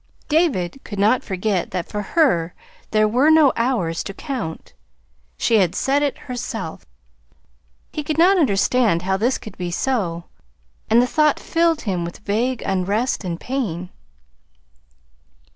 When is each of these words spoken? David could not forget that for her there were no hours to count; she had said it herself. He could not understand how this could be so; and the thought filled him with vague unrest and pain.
David 0.29 0.81
could 0.83 0.97
not 0.97 1.23
forget 1.23 1.69
that 1.69 1.87
for 1.87 2.01
her 2.01 2.55
there 2.89 3.07
were 3.07 3.29
no 3.29 3.53
hours 3.55 4.03
to 4.05 4.15
count; 4.15 4.73
she 5.37 5.57
had 5.59 5.75
said 5.75 6.01
it 6.01 6.17
herself. 6.25 6.87
He 7.93 8.01
could 8.03 8.17
not 8.17 8.39
understand 8.39 9.03
how 9.03 9.15
this 9.17 9.37
could 9.37 9.59
be 9.59 9.69
so; 9.69 10.23
and 10.89 11.03
the 11.03 11.05
thought 11.05 11.39
filled 11.39 11.81
him 11.81 12.03
with 12.03 12.17
vague 12.17 12.63
unrest 12.63 13.23
and 13.23 13.39
pain. 13.39 13.91